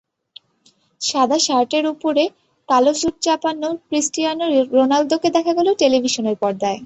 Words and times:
সাদা 1.01 1.37
শার্টের 1.39 1.85
ওপর 1.93 2.13
কালো 2.69 2.91
স্যুট 2.99 3.15
চাপানো 3.25 3.69
ক্রিস্টিয়ানো 3.87 4.45
রোনালদোকে 4.77 5.29
দেখা 5.37 5.53
গেল 5.57 5.67
টেলিভিশনের 5.81 6.35
পর্দায়। 6.41 6.79